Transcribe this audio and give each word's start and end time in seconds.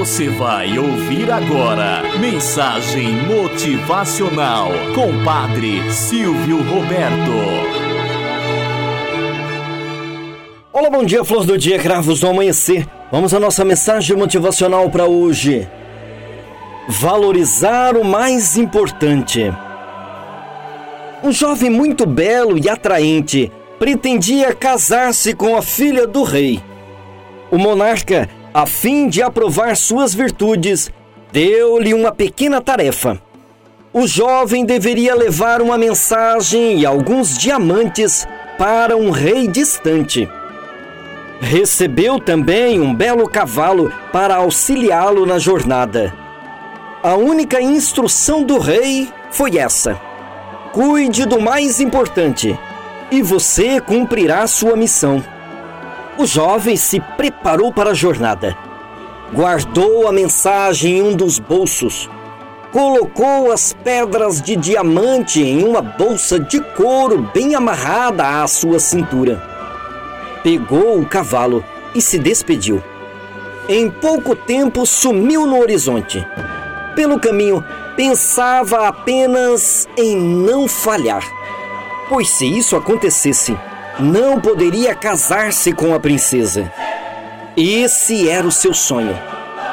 Você 0.00 0.30
vai 0.30 0.78
ouvir 0.78 1.30
agora 1.30 2.00
Mensagem 2.18 3.12
Motivacional 3.26 4.70
com 4.94 5.22
Padre 5.22 5.92
Silvio 5.92 6.56
Roberto. 6.62 7.30
Olá, 10.72 10.88
bom 10.88 11.04
dia, 11.04 11.22
flor 11.22 11.44
do 11.44 11.58
dia, 11.58 11.78
cravos 11.78 12.20
do 12.20 12.28
amanhecer. 12.28 12.86
Vamos 13.12 13.34
à 13.34 13.38
nossa 13.38 13.62
mensagem 13.62 14.16
motivacional 14.16 14.88
para 14.88 15.04
hoje. 15.04 15.68
Valorizar 16.88 17.94
o 17.94 18.02
mais 18.02 18.56
importante. 18.56 19.52
Um 21.22 21.30
jovem 21.30 21.68
muito 21.68 22.06
belo 22.06 22.56
e 22.56 22.70
atraente 22.70 23.52
pretendia 23.78 24.54
casar-se 24.54 25.34
com 25.34 25.54
a 25.54 25.60
filha 25.60 26.06
do 26.06 26.22
rei. 26.22 26.58
O 27.50 27.58
monarca 27.58 28.39
a 28.52 28.66
fim 28.66 29.08
de 29.08 29.22
aprovar 29.22 29.76
suas 29.76 30.12
virtudes, 30.12 30.90
deu-lhe 31.32 31.94
uma 31.94 32.12
pequena 32.12 32.60
tarefa. 32.60 33.20
O 33.92 34.06
jovem 34.06 34.64
deveria 34.64 35.14
levar 35.14 35.62
uma 35.62 35.78
mensagem 35.78 36.80
e 36.80 36.86
alguns 36.86 37.36
diamantes 37.36 38.26
para 38.58 38.96
um 38.96 39.10
rei 39.10 39.46
distante. 39.48 40.28
Recebeu 41.40 42.18
também 42.18 42.80
um 42.80 42.94
belo 42.94 43.28
cavalo 43.28 43.92
para 44.12 44.36
auxiliá-lo 44.36 45.24
na 45.24 45.38
jornada. 45.38 46.12
A 47.02 47.14
única 47.14 47.60
instrução 47.62 48.42
do 48.42 48.58
rei 48.58 49.08
foi 49.30 49.56
essa: 49.56 49.98
cuide 50.72 51.24
do 51.24 51.40
mais 51.40 51.80
importante 51.80 52.58
e 53.10 53.22
você 53.22 53.80
cumprirá 53.80 54.46
sua 54.46 54.76
missão. 54.76 55.24
O 56.20 56.26
jovem 56.26 56.76
se 56.76 57.00
preparou 57.00 57.72
para 57.72 57.92
a 57.92 57.94
jornada. 57.94 58.54
Guardou 59.32 60.06
a 60.06 60.12
mensagem 60.12 60.98
em 60.98 61.02
um 61.02 61.16
dos 61.16 61.38
bolsos. 61.38 62.10
Colocou 62.70 63.50
as 63.50 63.72
pedras 63.72 64.42
de 64.42 64.54
diamante 64.54 65.40
em 65.40 65.64
uma 65.64 65.80
bolsa 65.80 66.38
de 66.38 66.60
couro 66.60 67.26
bem 67.32 67.54
amarrada 67.54 68.42
à 68.42 68.46
sua 68.46 68.78
cintura. 68.78 69.42
Pegou 70.42 71.00
o 71.00 71.06
cavalo 71.06 71.64
e 71.94 72.02
se 72.02 72.18
despediu. 72.18 72.82
Em 73.66 73.90
pouco 73.90 74.36
tempo 74.36 74.84
sumiu 74.84 75.46
no 75.46 75.58
horizonte. 75.58 76.22
Pelo 76.94 77.18
caminho, 77.18 77.64
pensava 77.96 78.86
apenas 78.86 79.88
em 79.96 80.18
não 80.18 80.68
falhar. 80.68 81.24
Pois 82.10 82.28
se 82.28 82.44
isso 82.44 82.76
acontecesse, 82.76 83.56
não 83.98 84.40
poderia 84.40 84.94
casar-se 84.94 85.72
com 85.72 85.94
a 85.94 86.00
princesa. 86.00 86.70
Esse 87.56 88.28
era 88.28 88.46
o 88.46 88.52
seu 88.52 88.72
sonho. 88.72 89.18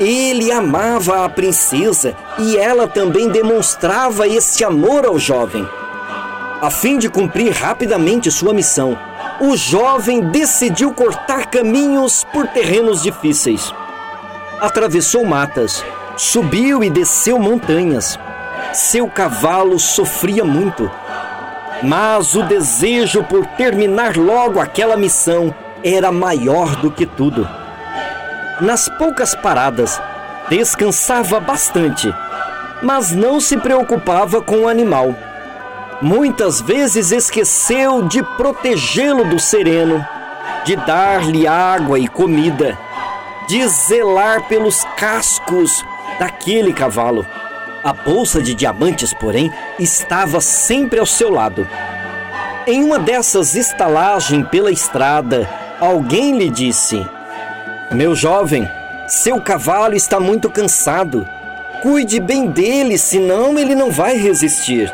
Ele 0.00 0.50
amava 0.50 1.24
a 1.24 1.28
princesa 1.28 2.16
e 2.38 2.56
ela 2.56 2.88
também 2.88 3.28
demonstrava 3.28 4.26
esse 4.26 4.64
amor 4.64 5.04
ao 5.06 5.18
jovem. 5.18 5.68
A 6.60 6.70
fim 6.70 6.98
de 6.98 7.08
cumprir 7.08 7.52
rapidamente 7.52 8.30
sua 8.30 8.54
missão, 8.54 8.98
o 9.40 9.56
jovem 9.56 10.20
decidiu 10.30 10.92
cortar 10.92 11.46
caminhos 11.46 12.24
por 12.32 12.46
terrenos 12.48 13.02
difíceis. 13.02 13.72
Atravessou 14.60 15.24
matas, 15.24 15.84
subiu 16.16 16.82
e 16.82 16.88
desceu 16.88 17.38
montanhas. 17.38 18.18
Seu 18.72 19.08
cavalo 19.08 19.78
sofria 19.78 20.44
muito 20.44 20.90
mas 21.84 22.34
o 22.34 22.42
desejo 22.42 23.22
por 23.24 23.44
terminar 23.44 24.16
logo 24.16 24.58
aquela 24.58 24.96
missão 24.96 25.54
era 25.82 26.10
maior 26.10 26.76
do 26.76 26.90
que 26.90 27.04
tudo. 27.04 27.46
Nas 28.58 28.88
poucas 28.88 29.34
paradas, 29.34 30.00
descansava 30.48 31.38
bastante, 31.38 32.12
mas 32.82 33.12
não 33.12 33.38
se 33.38 33.58
preocupava 33.58 34.40
com 34.40 34.62
o 34.62 34.68
animal. 34.68 35.14
Muitas 36.00 36.58
vezes 36.58 37.12
esqueceu 37.12 38.02
de 38.02 38.22
protegê-lo 38.22 39.28
do 39.28 39.38
sereno, 39.38 40.04
de 40.64 40.76
dar-lhe 40.76 41.46
água 41.46 41.98
e 41.98 42.08
comida, 42.08 42.78
de 43.46 43.66
zelar 43.68 44.48
pelos 44.48 44.84
cascos 44.96 45.84
daquele 46.18 46.72
cavalo. 46.72 47.26
A 47.84 47.92
bolsa 47.92 48.40
de 48.40 48.54
diamantes, 48.54 49.12
porém, 49.12 49.52
estava 49.78 50.40
sempre 50.40 50.98
ao 50.98 51.04
seu 51.04 51.30
lado. 51.30 51.68
Em 52.66 52.82
uma 52.82 52.98
dessas 52.98 53.54
estalagens 53.54 54.48
pela 54.48 54.70
estrada, 54.70 55.46
alguém 55.78 56.34
lhe 56.38 56.48
disse: 56.48 57.06
Meu 57.92 58.14
jovem, 58.14 58.66
seu 59.06 59.38
cavalo 59.38 59.94
está 59.94 60.18
muito 60.18 60.48
cansado. 60.48 61.28
Cuide 61.82 62.20
bem 62.20 62.46
dele, 62.46 62.96
senão 62.96 63.58
ele 63.58 63.74
não 63.74 63.90
vai 63.90 64.16
resistir. 64.16 64.90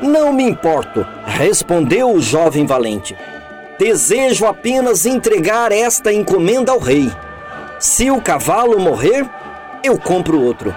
Não 0.00 0.32
me 0.32 0.44
importo, 0.44 1.04
respondeu 1.26 2.12
o 2.12 2.20
jovem 2.20 2.64
valente. 2.64 3.16
Desejo 3.76 4.46
apenas 4.46 5.04
entregar 5.04 5.72
esta 5.72 6.12
encomenda 6.12 6.70
ao 6.70 6.78
rei. 6.78 7.10
Se 7.80 8.08
o 8.08 8.20
cavalo 8.20 8.78
morrer, 8.78 9.28
eu 9.82 9.98
compro 9.98 10.40
outro. 10.40 10.72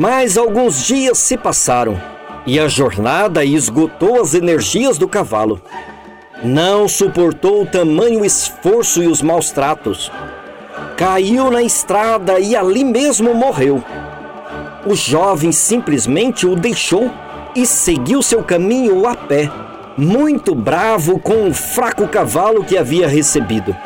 Mas 0.00 0.38
alguns 0.38 0.86
dias 0.86 1.18
se 1.18 1.36
passaram 1.36 2.00
e 2.46 2.58
a 2.58 2.68
jornada 2.68 3.44
esgotou 3.44 4.18
as 4.18 4.32
energias 4.32 4.96
do 4.96 5.06
cavalo. 5.06 5.60
Não 6.42 6.88
suportou 6.88 7.60
o 7.60 7.66
tamanho 7.66 8.24
esforço 8.24 9.02
e 9.02 9.06
os 9.06 9.20
maus 9.20 9.50
tratos. 9.50 10.10
Caiu 10.96 11.50
na 11.50 11.62
estrada 11.62 12.40
e 12.40 12.56
ali 12.56 12.82
mesmo 12.82 13.34
morreu. 13.34 13.84
O 14.86 14.94
jovem 14.94 15.52
simplesmente 15.52 16.46
o 16.46 16.56
deixou 16.56 17.10
e 17.54 17.66
seguiu 17.66 18.22
seu 18.22 18.42
caminho 18.42 19.06
a 19.06 19.14
pé, 19.14 19.52
muito 19.98 20.54
bravo 20.54 21.18
com 21.18 21.46
o 21.46 21.52
fraco 21.52 22.08
cavalo 22.08 22.64
que 22.64 22.78
havia 22.78 23.06
recebido. 23.06 23.76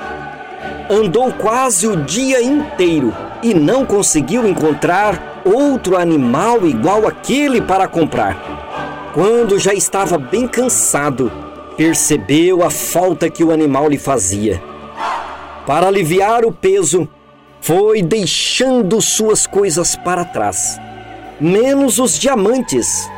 Andou 0.89 1.33
quase 1.33 1.89
o 1.89 1.97
dia 1.97 2.41
inteiro 2.41 3.13
e 3.43 3.53
não 3.53 3.85
conseguiu 3.85 4.47
encontrar 4.47 5.34
outro 5.45 5.97
animal 5.97 6.67
igual 6.67 7.07
aquele 7.07 7.61
para 7.61 7.87
comprar. 7.87 9.11
Quando 9.13 9.59
já 9.59 9.73
estava 9.73 10.19
bem 10.19 10.49
cansado, 10.49 11.31
percebeu 11.77 12.65
a 12.65 12.71
falta 12.71 13.31
que 13.31 13.45
o 13.45 13.53
animal 13.53 13.89
lhe 13.89 13.99
fazia. 13.99 14.63
Para 15.67 15.87
aliviar 15.89 16.45
o 16.45 16.53
peso, 16.53 17.09
foi 17.61 18.03
deixando 18.03 19.01
suas 19.01 19.47
coisas 19.47 19.97
para 19.97 20.25
trás, 20.25 20.79
menos 21.41 21.99
os 21.99 22.19
diamantes. 22.19 23.11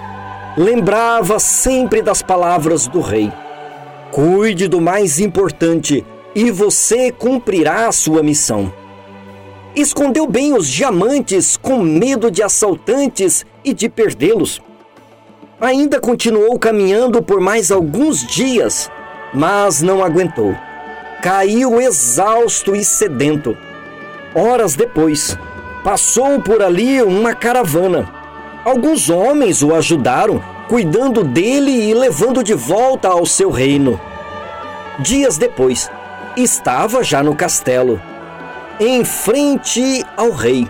Lembrava 0.56 1.38
sempre 1.38 2.00
das 2.00 2.22
palavras 2.22 2.86
do 2.86 3.00
rei: 3.00 3.32
Cuide 4.10 4.68
do 4.68 4.80
mais 4.80 5.18
importante 5.18 6.04
e 6.34 6.50
você 6.50 7.10
cumprirá 7.10 7.88
a 7.88 7.92
sua 7.92 8.22
missão. 8.22 8.72
Escondeu 9.76 10.26
bem 10.26 10.54
os 10.54 10.66
diamantes 10.66 11.54
com 11.54 11.82
medo 11.82 12.30
de 12.30 12.42
assaltantes 12.42 13.44
e 13.62 13.74
de 13.74 13.90
perdê-los. 13.90 14.62
Ainda 15.60 16.00
continuou 16.00 16.58
caminhando 16.58 17.22
por 17.22 17.42
mais 17.42 17.70
alguns 17.70 18.26
dias, 18.26 18.90
mas 19.34 19.82
não 19.82 20.02
aguentou. 20.02 20.56
Caiu 21.22 21.78
exausto 21.78 22.74
e 22.74 22.82
sedento. 22.82 23.54
Horas 24.34 24.74
depois, 24.74 25.36
passou 25.84 26.40
por 26.40 26.62
ali 26.62 27.02
uma 27.02 27.34
caravana. 27.34 28.08
Alguns 28.64 29.10
homens 29.10 29.62
o 29.62 29.74
ajudaram, 29.74 30.42
cuidando 30.68 31.22
dele 31.22 31.90
e 31.90 31.92
levando 31.92 32.42
de 32.42 32.54
volta 32.54 33.08
ao 33.08 33.26
seu 33.26 33.50
reino. 33.50 34.00
Dias 35.00 35.36
depois, 35.36 35.90
estava 36.34 37.04
já 37.04 37.22
no 37.22 37.36
castelo 37.36 38.00
em 38.78 39.04
frente 39.04 40.04
ao 40.16 40.30
rei. 40.30 40.68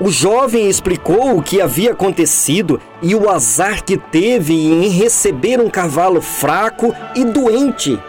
O 0.00 0.10
jovem 0.10 0.68
explicou 0.68 1.36
o 1.36 1.42
que 1.42 1.60
havia 1.60 1.92
acontecido 1.92 2.80
e 3.00 3.14
o 3.14 3.30
azar 3.30 3.84
que 3.84 3.96
teve 3.96 4.54
em 4.54 4.88
receber 4.88 5.60
um 5.60 5.70
cavalo 5.70 6.20
fraco 6.20 6.94
e 7.14 7.24
doente, 7.24 8.00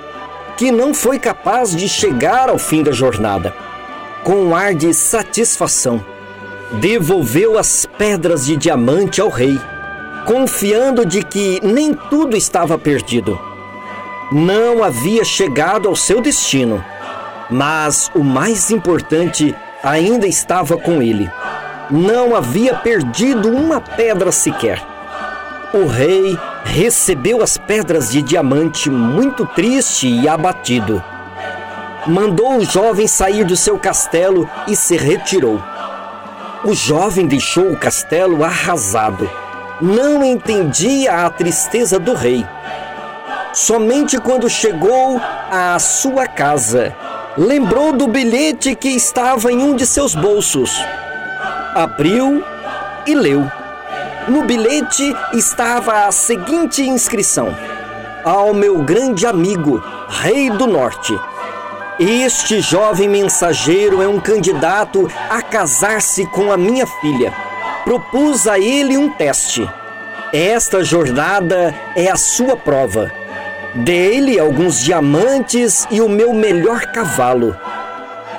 que 0.58 0.72
não 0.72 0.94
foi 0.94 1.20
capaz 1.20 1.76
de 1.76 1.88
chegar 1.88 2.50
ao 2.50 2.58
fim 2.58 2.82
da 2.82 2.92
jornada. 2.92 3.54
Com 4.24 4.46
um 4.46 4.56
ar 4.56 4.74
de 4.74 4.94
satisfação, 4.94 6.04
devolveu 6.74 7.58
as 7.58 7.86
pedras 7.86 8.46
de 8.46 8.56
diamante 8.56 9.22
ao 9.22 9.30
rei, 9.30 9.60
confiando 10.26 11.06
de 11.06 11.24
que 11.24 11.60
nem 11.64 11.94
tudo 11.94 12.36
estava 12.36 12.80
perdido. 12.80 13.40
Não 14.32 14.84
havia 14.84 15.24
chegado 15.24 15.88
ao 15.88 15.96
seu 15.96 16.20
destino 16.20 16.84
mas 17.50 18.12
o 18.16 18.24
mais 18.24 18.72
importante 18.72 19.56
ainda 19.84 20.28
estava 20.28 20.78
com 20.78 21.02
ele. 21.02 21.30
Não 21.92 22.36
havia 22.36 22.74
perdido 22.74 23.50
uma 23.50 23.80
pedra 23.80 24.32
sequer. 24.32 24.82
O 25.74 25.86
rei 25.86 26.38
recebeu 26.64 27.44
as 27.44 27.58
pedras 27.58 28.10
de 28.10 28.22
diamante 28.22 28.90
muito 28.90 29.46
triste 29.46 30.08
e 30.08 30.28
abatido. 30.28 31.04
Mandou 32.08 32.58
o 32.58 32.66
jovem 32.66 33.08
sair 33.08 33.44
do 33.44 33.56
seu 33.56 33.78
castelo 33.78 34.50
e 34.68 34.76
se 34.76 34.96
retirou. 34.96 35.62
O 36.64 36.74
jovem 36.74 37.28
deixou 37.28 37.72
o 37.72 37.78
castelo 37.78 38.44
arrasado. 38.44 39.30
Não 39.82 40.24
entendia 40.24 41.26
a 41.26 41.30
tristeza 41.30 42.00
do 42.00 42.14
rei. 42.14 42.46
Somente 43.54 44.18
quando 44.18 44.50
chegou 44.50 45.20
à 45.52 45.78
sua 45.80 46.28
casa, 46.28 46.96
lembrou 47.38 47.92
do 47.92 48.08
bilhete 48.08 48.76
que 48.76 48.90
estava 48.90 49.52
em 49.52 49.58
um 49.58 49.76
de 49.76 49.86
seus 49.86 50.16
bolsos. 50.16 50.72
Abriu 51.74 52.44
e 53.06 53.14
leu. 53.14 53.50
No 54.28 54.44
bilhete 54.44 55.16
estava 55.34 56.06
a 56.06 56.12
seguinte 56.12 56.82
inscrição: 56.82 57.56
Ao 58.24 58.54
meu 58.54 58.80
grande 58.80 59.26
amigo, 59.26 59.84
Rei 60.08 60.50
do 60.50 60.66
Norte. 60.66 61.18
Este 62.00 62.60
jovem 62.60 63.08
mensageiro 63.08 64.02
é 64.02 64.08
um 64.08 64.20
candidato 64.20 65.10
a 65.30 65.42
casar-se 65.42 66.26
com 66.28 66.52
a 66.52 66.58
minha 66.58 66.86
filha. 66.86 67.34
Propus 67.84 68.48
a 68.48 68.60
ele 68.60 68.98
um 68.98 69.10
teste. 69.10 69.70
Esta 70.34 70.84
jornada 70.84 71.74
é 71.96 72.10
a 72.10 72.18
sua 72.18 72.58
prova. 72.58 73.25
Dê-lhe 73.76 74.40
alguns 74.40 74.82
diamantes 74.82 75.86
e 75.92 76.00
o 76.00 76.08
meu 76.08 76.34
melhor 76.34 76.86
cavalo. 76.94 77.54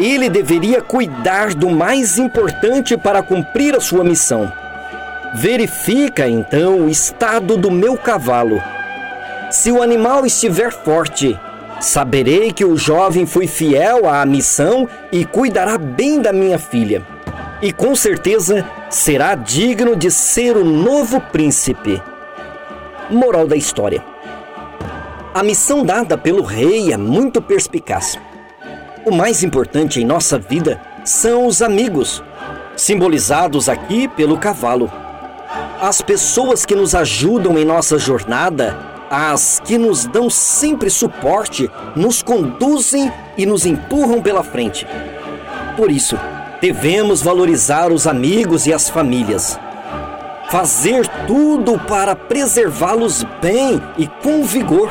Ele 0.00 0.30
deveria 0.30 0.80
cuidar 0.80 1.52
do 1.52 1.68
mais 1.68 2.16
importante 2.16 2.96
para 2.96 3.22
cumprir 3.22 3.76
a 3.76 3.80
sua 3.80 4.02
missão. 4.02 4.50
Verifica 5.34 6.26
então 6.26 6.80
o 6.80 6.88
estado 6.88 7.58
do 7.58 7.70
meu 7.70 7.98
cavalo. 7.98 8.62
Se 9.50 9.70
o 9.70 9.82
animal 9.82 10.24
estiver 10.24 10.72
forte, 10.72 11.38
saberei 11.80 12.50
que 12.50 12.64
o 12.64 12.76
jovem 12.76 13.26
foi 13.26 13.46
fiel 13.46 14.08
à 14.08 14.24
missão 14.24 14.88
e 15.12 15.22
cuidará 15.26 15.76
bem 15.76 16.18
da 16.18 16.32
minha 16.32 16.58
filha. 16.58 17.02
E 17.60 17.72
com 17.72 17.94
certeza 17.94 18.64
será 18.88 19.34
digno 19.34 19.94
de 19.94 20.10
ser 20.10 20.56
o 20.56 20.64
novo 20.64 21.20
príncipe. 21.20 22.02
Moral 23.10 23.46
da 23.46 23.56
história. 23.56 24.15
A 25.36 25.42
missão 25.42 25.84
dada 25.84 26.16
pelo 26.16 26.42
rei 26.42 26.94
é 26.94 26.96
muito 26.96 27.42
perspicaz. 27.42 28.18
O 29.04 29.14
mais 29.14 29.42
importante 29.42 30.00
em 30.00 30.04
nossa 30.06 30.38
vida 30.38 30.80
são 31.04 31.46
os 31.46 31.60
amigos, 31.60 32.22
simbolizados 32.74 33.68
aqui 33.68 34.08
pelo 34.08 34.38
cavalo. 34.38 34.90
As 35.78 36.00
pessoas 36.00 36.64
que 36.64 36.74
nos 36.74 36.94
ajudam 36.94 37.58
em 37.58 37.66
nossa 37.66 37.98
jornada, 37.98 38.78
as 39.10 39.60
que 39.62 39.76
nos 39.76 40.06
dão 40.06 40.30
sempre 40.30 40.88
suporte, 40.88 41.70
nos 41.94 42.22
conduzem 42.22 43.12
e 43.36 43.44
nos 43.44 43.66
empurram 43.66 44.22
pela 44.22 44.42
frente. 44.42 44.86
Por 45.76 45.90
isso, 45.90 46.18
devemos 46.62 47.20
valorizar 47.20 47.92
os 47.92 48.06
amigos 48.06 48.66
e 48.66 48.72
as 48.72 48.88
famílias. 48.88 49.60
Fazer 50.48 51.06
tudo 51.26 51.78
para 51.80 52.16
preservá-los 52.16 53.22
bem 53.42 53.82
e 53.98 54.06
com 54.06 54.42
vigor. 54.42 54.90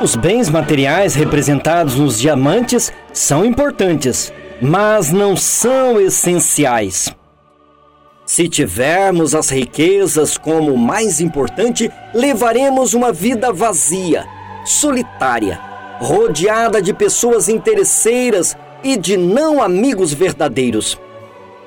Os 0.00 0.16
bens 0.16 0.50
materiais 0.50 1.14
representados 1.14 1.94
nos 1.94 2.18
diamantes 2.18 2.92
são 3.12 3.44
importantes, 3.44 4.32
mas 4.60 5.12
não 5.12 5.36
são 5.36 6.00
essenciais. 6.00 7.14
Se 8.26 8.48
tivermos 8.48 9.36
as 9.36 9.50
riquezas 9.50 10.36
como 10.36 10.74
o 10.74 10.78
mais 10.78 11.20
importante, 11.20 11.92
levaremos 12.12 12.92
uma 12.92 13.12
vida 13.12 13.52
vazia, 13.52 14.26
solitária, 14.64 15.60
rodeada 16.00 16.82
de 16.82 16.92
pessoas 16.92 17.48
interesseiras 17.48 18.56
e 18.82 18.96
de 18.96 19.16
não 19.16 19.62
amigos 19.62 20.12
verdadeiros. 20.12 20.98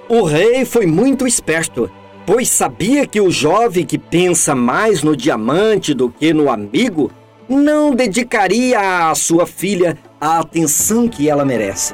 O 0.10 0.24
rei 0.24 0.66
foi 0.66 0.86
muito 0.86 1.26
esperto, 1.26 1.90
pois 2.26 2.50
sabia 2.50 3.08
que 3.08 3.22
o 3.22 3.32
jovem 3.32 3.86
que 3.86 3.98
pensa 3.98 4.54
mais 4.54 5.02
no 5.02 5.16
diamante 5.16 5.94
do 5.94 6.10
que 6.10 6.34
no 6.34 6.52
amigo 6.52 7.10
não 7.48 7.94
dedicaria 7.94 9.10
à 9.10 9.16
sua 9.16 9.46
filha 9.46 9.98
a 10.20 10.40
atenção 10.40 11.08
que 11.08 11.30
ela 11.30 11.46
merece. 11.46 11.94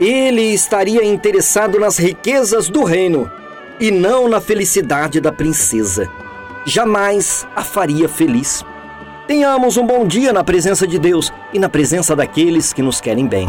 Ele 0.00 0.42
estaria 0.42 1.04
interessado 1.04 1.78
nas 1.78 1.98
riquezas 1.98 2.68
do 2.68 2.82
reino 2.82 3.30
e 3.78 3.90
não 3.90 4.28
na 4.28 4.40
felicidade 4.40 5.20
da 5.20 5.32
princesa. 5.32 6.08
Jamais 6.64 7.46
a 7.54 7.62
faria 7.62 8.08
feliz. 8.08 8.64
Tenhamos 9.26 9.76
um 9.76 9.86
bom 9.86 10.06
dia 10.06 10.32
na 10.32 10.42
presença 10.42 10.86
de 10.86 10.98
Deus 10.98 11.32
e 11.52 11.58
na 11.58 11.68
presença 11.68 12.16
daqueles 12.16 12.72
que 12.72 12.82
nos 12.82 13.00
querem 13.00 13.26
bem. 13.26 13.48